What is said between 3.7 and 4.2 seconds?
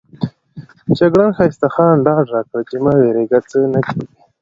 نه کېږي.